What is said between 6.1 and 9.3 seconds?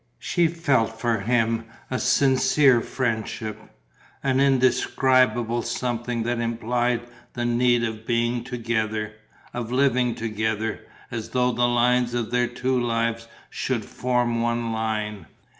that implied the need of being together,